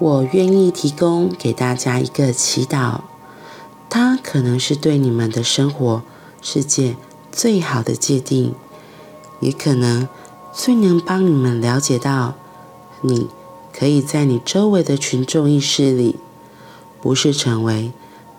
[0.00, 3.00] 我愿意提供给大家一个祈祷，
[3.90, 6.02] 它可能是对你们的生活
[6.40, 6.94] 世界
[7.32, 8.54] 最好的界定，
[9.40, 10.06] 也可能
[10.52, 12.34] 最能帮你们了解到，
[13.00, 13.28] 你
[13.72, 16.16] 可以在你周围的群众意识里，
[17.00, 17.90] 不是成为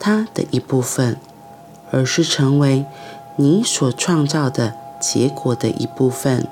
[0.00, 1.20] 它的一部分，
[1.92, 2.84] 而是成为
[3.36, 6.48] 你所创造的结果的一部分，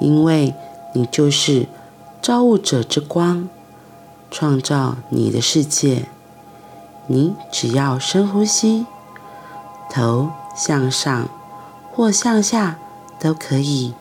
[0.00, 0.54] 因为
[0.92, 1.68] 你就是
[2.20, 3.48] 造物者之光。
[4.30, 6.06] 创造你的世界，
[7.06, 8.86] 你只要深呼吸，
[9.90, 11.28] 头向上
[11.92, 12.78] 或向下
[13.18, 13.94] 都可以。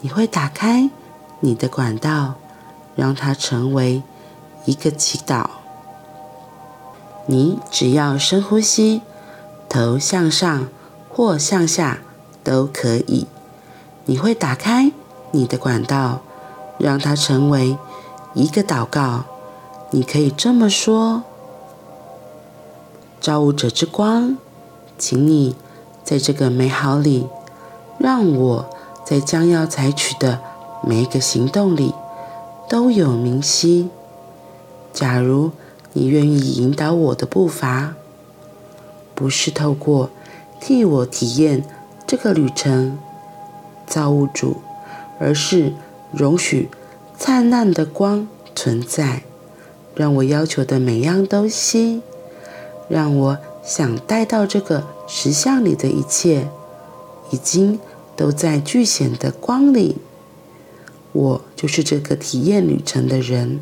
[0.00, 0.90] 你会打开
[1.40, 2.34] 你的管道，
[2.96, 4.02] 让它成为
[4.64, 5.46] 一个祈祷。
[7.26, 9.02] 你只要深呼吸，
[9.68, 10.68] 头向上
[11.08, 11.98] 或向下
[12.42, 13.28] 都可以。
[14.06, 14.90] 你会打开
[15.30, 16.20] 你的管道，
[16.78, 17.78] 让它成为。
[18.32, 19.24] 一个祷告，
[19.90, 21.24] 你可以这么说：
[23.20, 24.36] 造物者之光，
[24.96, 25.56] 请你
[26.04, 27.26] 在这个美好里，
[27.98, 28.70] 让我
[29.04, 30.38] 在将要采取的
[30.82, 31.92] 每一个行动里
[32.68, 33.90] 都有明晰。
[34.92, 35.50] 假如
[35.92, 37.94] 你愿意引导我的步伐，
[39.16, 40.08] 不是透过
[40.60, 41.64] 替我体验
[42.06, 42.96] 这个旅程，
[43.88, 44.58] 造物主，
[45.18, 45.72] 而是
[46.12, 46.70] 容许。
[47.22, 49.24] 灿烂的光存在，
[49.94, 52.00] 让我要求的每样东西，
[52.88, 56.48] 让我想带到这个实像里的一切，
[57.30, 57.78] 已经
[58.16, 59.98] 都在巨显的光里。
[61.12, 63.60] 我就是这个体验旅程的人。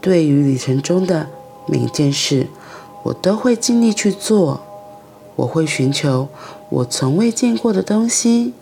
[0.00, 1.28] 对于旅程中的
[1.68, 2.48] 每件事，
[3.04, 4.62] 我都会尽力去做。
[5.36, 6.26] 我会寻求
[6.70, 8.52] 我从未见过的东西。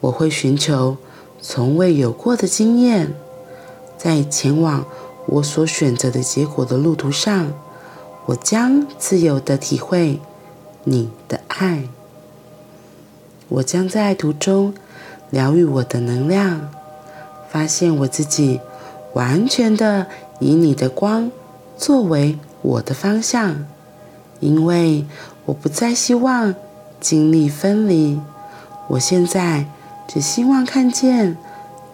[0.00, 0.96] 我会寻求。
[1.44, 3.12] 从未有过的经验，
[3.98, 4.86] 在前往
[5.26, 7.52] 我所选择的结果的路途上，
[8.26, 10.20] 我将自由地体会
[10.84, 11.88] 你的爱。
[13.48, 14.72] 我将在途中
[15.30, 16.70] 疗愈我的能量，
[17.50, 18.60] 发现我自己
[19.14, 20.06] 完全的
[20.38, 21.32] 以你的光
[21.76, 23.66] 作为我的方向，
[24.38, 25.04] 因为
[25.46, 26.54] 我不再希望
[27.00, 28.20] 经历分离。
[28.90, 29.66] 我现在。
[30.12, 31.38] 只希望看见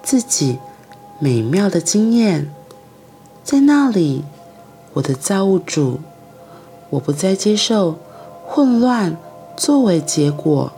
[0.03, 0.59] 自己
[1.21, 2.53] 美妙的经验，
[3.45, 4.25] 在那里，
[4.95, 6.01] 我的造物主，
[6.91, 7.97] 我不再接受
[8.45, 9.17] 混乱
[9.57, 10.73] 作为结果。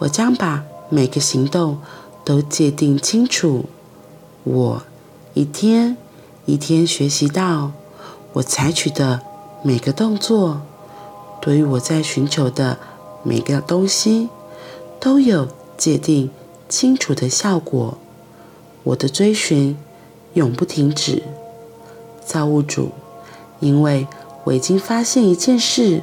[0.00, 1.78] 我将把每个行动
[2.22, 3.64] 都界定清楚。
[4.44, 4.82] 我
[5.32, 5.96] 一天
[6.44, 7.72] 一天学习到，
[8.34, 9.22] 我采取的
[9.62, 10.60] 每个动作，
[11.40, 12.76] 对于我在寻求的
[13.22, 14.28] 每个东西，
[15.00, 15.48] 都有
[15.78, 16.30] 界定。
[16.68, 17.98] 清楚的效果，
[18.84, 19.76] 我的追寻
[20.34, 21.22] 永不停止。
[22.24, 22.90] 造物主，
[23.60, 24.06] 因为
[24.44, 26.02] 我已经发现一件事，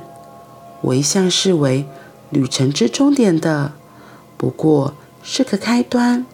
[0.81, 1.85] 我一向视为
[2.29, 3.73] 旅程之终点的，
[4.37, 6.25] 不过是个开端。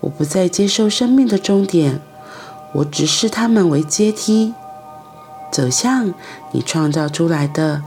[0.00, 2.00] 我不再接受生命的终点，
[2.76, 4.54] 我只视它们为阶梯，
[5.52, 6.12] 走向
[6.52, 7.82] 你创造出来的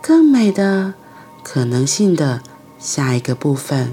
[0.00, 0.94] 更美的
[1.42, 2.40] 可能性的
[2.78, 3.92] 下一个部分。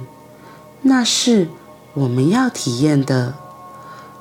[0.87, 1.49] 那是
[1.95, 3.33] 我们要体验的，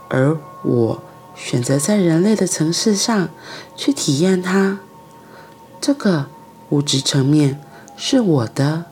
[0.08, 1.02] 而我
[1.36, 3.28] 选择在人类的层次上
[3.76, 4.80] 去体验它。
[5.80, 6.26] 这个
[6.70, 7.60] 物质层面
[7.96, 8.86] 是我的，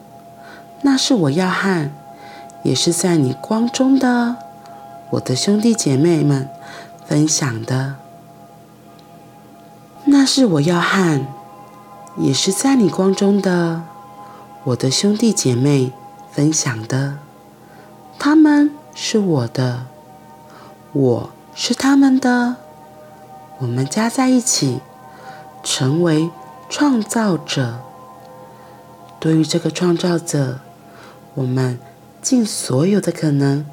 [0.83, 1.91] 那是我要和，
[2.63, 4.37] 也是在你光中的
[5.11, 6.49] 我的兄弟姐妹们
[7.05, 7.97] 分享的。
[10.05, 11.27] 那是我要和，
[12.19, 13.83] 也是在你光中的
[14.63, 15.93] 我的兄弟姐妹
[16.31, 17.24] 分享的。
[18.19, 19.87] 他们是我的，
[20.93, 22.57] 我是他们的，
[23.59, 24.81] 我们加在一起，
[25.63, 26.31] 成为
[26.69, 27.81] 创造者。
[29.21, 30.61] 对于这个创造者，
[31.35, 31.79] 我们
[32.21, 33.67] 尽所有的可能，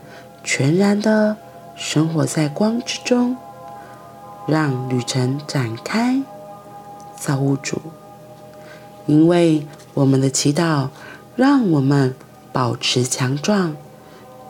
[0.43, 1.37] 全然的
[1.75, 3.37] 生活在光之中，
[4.47, 6.21] 让旅程展开。
[7.15, 7.79] 造物主，
[9.05, 10.89] 因为我们的祈祷，
[11.35, 12.15] 让我们
[12.51, 13.75] 保持强壮。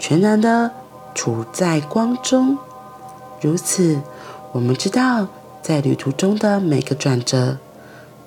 [0.01, 0.71] 全然的
[1.13, 2.57] 处在光中，
[3.39, 4.01] 如此，
[4.51, 5.27] 我们知道，
[5.62, 7.59] 在旅途中的每个转折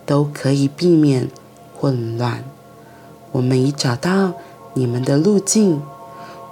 [0.07, 1.29] 都可以避免
[1.77, 2.45] 混乱。
[3.33, 4.35] 我们已找到
[4.75, 5.83] 你们的路径，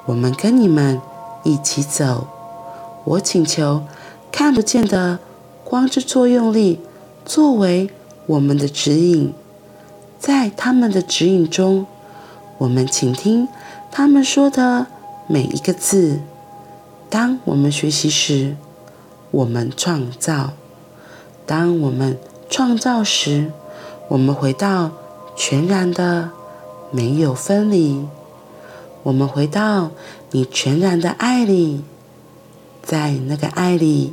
[0.06, 1.00] 我们跟你们
[1.44, 2.26] 一起走。
[3.04, 3.84] 我请求
[4.32, 5.20] 看不见的
[5.62, 6.80] 光之作用力
[7.24, 7.88] 作为
[8.26, 9.32] 我们的指引，
[10.18, 11.86] 在他们的指引中，
[12.58, 13.46] 我们倾听
[13.92, 14.88] 他们说的。
[15.32, 16.20] 每一个字，
[17.08, 18.54] 当我们学习时，
[19.30, 20.50] 我们创造。
[21.46, 22.18] 当我们
[22.50, 23.50] 创造时，
[24.08, 24.90] 我们回到
[25.34, 26.32] 全然的
[26.90, 28.04] 没有分离，
[29.04, 29.92] 我们回到
[30.32, 31.82] 你全然的爱里，
[32.82, 34.12] 在那个爱里，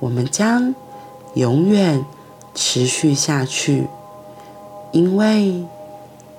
[0.00, 0.74] 我们将
[1.32, 2.04] 永远
[2.54, 3.88] 持续下去，
[4.92, 5.64] 因为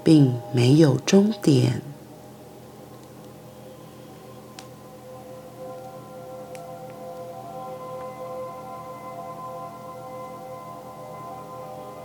[0.03, 1.81] 并没有终点。